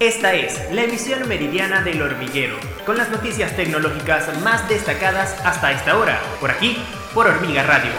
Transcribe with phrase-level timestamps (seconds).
[0.00, 5.96] Esta es la emisión meridiana del hormiguero, con las noticias tecnológicas más destacadas hasta esta
[5.96, 6.76] hora, por aquí,
[7.14, 7.92] por Hormiga Radio.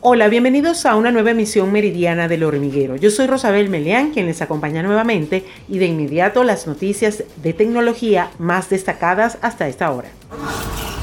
[0.00, 2.96] Hola, bienvenidos a una nueva emisión meridiana del hormiguero.
[2.96, 8.30] Yo soy Rosabel Meleán, quien les acompaña nuevamente, y de inmediato las noticias de tecnología
[8.36, 10.08] más destacadas hasta esta hora.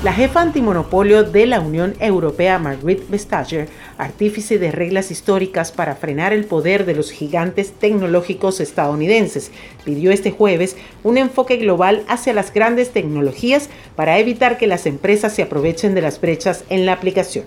[0.04, 6.34] La jefa antimonopolio de la Unión Europea, Margrethe Vestager, artífice de reglas históricas para frenar
[6.34, 9.52] el poder de los gigantes tecnológicos estadounidenses,
[9.86, 15.36] pidió este jueves un enfoque global hacia las grandes tecnologías para evitar que las empresas
[15.36, 17.46] se aprovechen de las brechas en la aplicación.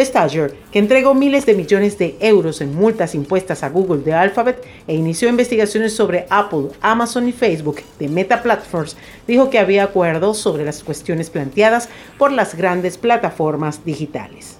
[0.00, 4.66] Vestager, que entregó miles de millones de euros en multas impuestas a Google de Alphabet
[4.86, 8.96] e inició investigaciones sobre Apple, Amazon y Facebook de Meta Platforms,
[9.28, 14.56] dijo que había acuerdos sobre las cuestiones planteadas por las grandes plataformas digitales.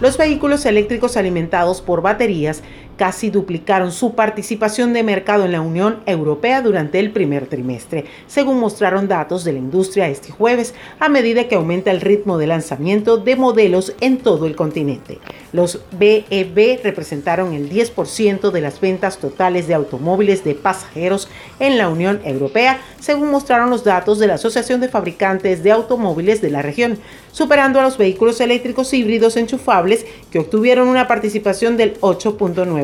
[0.00, 2.62] Los vehículos eléctricos alimentados por baterías
[2.96, 8.60] casi duplicaron su participación de mercado en la Unión Europea durante el primer trimestre, según
[8.60, 13.16] mostraron datos de la industria este jueves, a medida que aumenta el ritmo de lanzamiento
[13.16, 15.18] de modelos en todo el continente.
[15.52, 21.88] Los BEV representaron el 10% de las ventas totales de automóviles de pasajeros en la
[21.88, 26.62] Unión Europea, según mostraron los datos de la Asociación de Fabricantes de Automóviles de la
[26.62, 26.98] región,
[27.32, 32.83] superando a los vehículos eléctricos híbridos enchufables que obtuvieron una participación del 8.9%.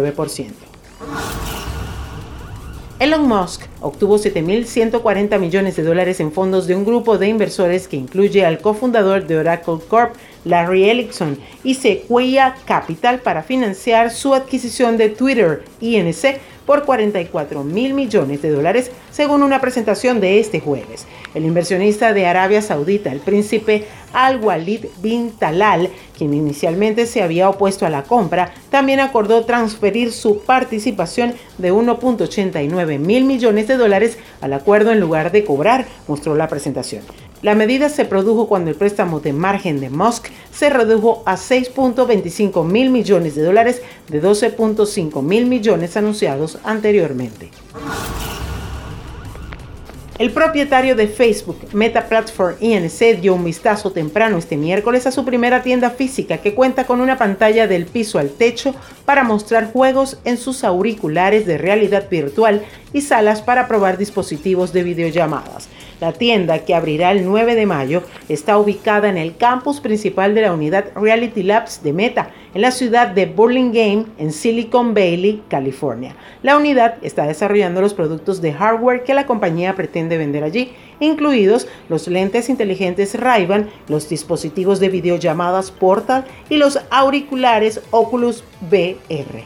[3.01, 7.97] Elon Musk obtuvo 7.140 millones de dólares en fondos de un grupo de inversores que
[7.97, 14.99] incluye al cofundador de Oracle Corp, Larry Ellison, y Sequoia Capital para financiar su adquisición
[14.99, 16.41] de Twitter, INC,
[16.71, 21.05] por 44 mil millones de dólares, según una presentación de este jueves.
[21.35, 27.87] El inversionista de Arabia Saudita, el príncipe Al-Walid bin Talal, quien inicialmente se había opuesto
[27.87, 34.53] a la compra, también acordó transferir su participación de 1.89 mil millones de dólares al
[34.53, 37.03] acuerdo en lugar de cobrar, mostró la presentación.
[37.43, 42.65] La medida se produjo cuando el préstamo de margen de Musk se redujo a 6.25
[42.67, 47.51] mil millones de dólares de 12.5 mil millones anunciados anteriormente.
[50.19, 55.25] El propietario de Facebook, Meta Platform INC, dio un vistazo temprano este miércoles a su
[55.25, 58.75] primera tienda física que cuenta con una pantalla del piso al techo
[59.07, 64.83] para mostrar juegos en sus auriculares de realidad virtual y salas para probar dispositivos de
[64.83, 65.71] videollamadas.
[66.01, 70.41] La tienda, que abrirá el 9 de mayo, está ubicada en el campus principal de
[70.41, 76.17] la unidad Reality Labs de Meta, en la ciudad de Burlingame, en Silicon Valley, California.
[76.43, 81.69] La unidad está desarrollando los productos de hardware que la compañía pretende vender allí, incluidos
[81.91, 89.45] los lentes inteligentes Ray-Ban, los dispositivos de videollamadas Portal y los auriculares Oculus VR.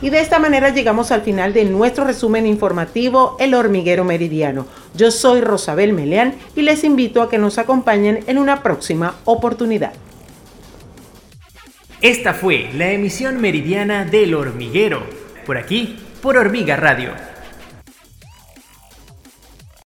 [0.00, 4.66] Y de esta manera llegamos al final de nuestro resumen informativo El Hormiguero Meridiano.
[4.94, 9.92] Yo soy Rosabel Meleán y les invito a que nos acompañen en una próxima oportunidad.
[12.00, 15.02] Esta fue la emisión meridiana del Hormiguero,
[15.44, 17.27] por aquí, por Hormiga Radio